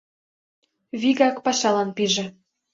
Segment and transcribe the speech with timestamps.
[1.01, 2.25] Вигак пашалан пиже.